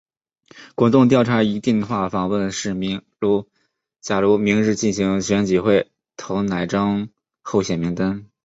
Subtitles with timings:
[0.73, 3.03] 滚动调查以电话访问市民
[3.99, 7.09] 假如明日进行选举会投哪张
[7.43, 8.25] 候选名单。